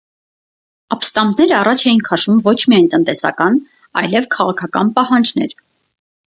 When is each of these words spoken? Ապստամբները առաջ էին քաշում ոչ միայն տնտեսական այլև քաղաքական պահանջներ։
Ապստամբները 0.95 1.55
առաջ 1.57 1.83
էին 1.91 2.01
քաշում 2.09 2.41
ոչ 2.47 2.55
միայն 2.73 2.89
տնտեսական 2.95 3.61
այլև 4.03 4.29
քաղաքական 4.39 4.93
պահանջներ։ 4.99 5.59